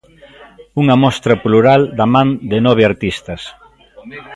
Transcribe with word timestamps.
Unha 0.81 0.95
mostra 1.03 1.39
plural 1.43 1.81
da 1.97 2.05
man 2.13 2.29
de 2.51 2.57
nove 2.67 2.83
artistas. 2.91 3.41